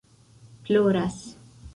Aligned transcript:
ploras 0.65 1.19